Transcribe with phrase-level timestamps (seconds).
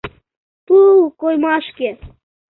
[0.65, 1.89] ТУЛ КОЙМАШКЕ